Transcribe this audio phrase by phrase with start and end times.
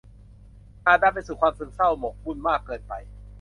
[0.85, 2.93] อาจนำไปสู่ความซึมเศร้าหมกมุ่นมากเกินไป